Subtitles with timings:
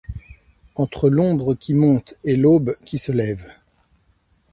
[0.73, 3.53] Entre l’ombre qui monte et l’aube qui se lève